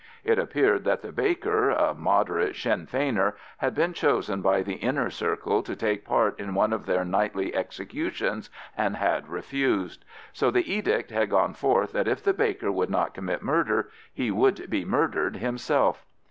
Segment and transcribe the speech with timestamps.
[0.23, 5.11] It appeared that the baker, a moderate Sinn Feiner, had been chosen by the Inner
[5.11, 10.03] Circle to take part in one of their nightly "executions," and had refused.
[10.33, 14.29] So the edict had gone forth that if the baker would not commit murder, he
[14.31, 16.03] should be murdered himself.